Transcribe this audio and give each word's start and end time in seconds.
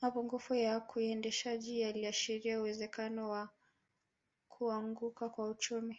Mapungufu 0.00 0.54
ya 0.54 0.80
kiuendeshaji 0.80 1.80
yaliashiria 1.80 2.60
uwezekano 2.60 3.30
wa 3.30 3.48
kuanguka 4.48 5.28
kwa 5.28 5.48
uchumi 5.48 5.98